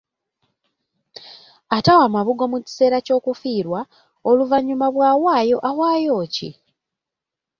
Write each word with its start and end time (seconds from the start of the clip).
Atawa 1.77 2.05
mabugo 2.15 2.43
mu 2.51 2.57
kiseera 2.65 2.97
ky'okufiirwa, 3.05 3.79
oluvannyuma 4.29 4.87
bwawaayo, 4.95 5.57
awaayo 5.69 6.15
ki? 6.35 6.49